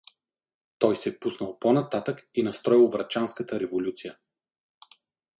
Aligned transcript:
Той 0.79 0.95
се 0.95 1.19
пуснал 1.19 1.59
по-нататък 1.59 2.29
и 2.35 2.43
настроил 2.43 2.87
врачанската 2.89 3.59
революц. 3.59 4.01